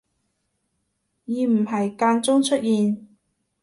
[1.27, 3.07] 而唔係間中出現